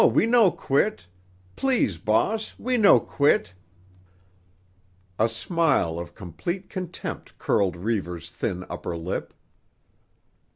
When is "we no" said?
0.11-0.49, 2.57-2.99